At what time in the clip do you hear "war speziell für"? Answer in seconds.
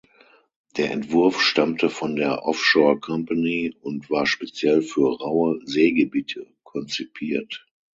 4.09-5.19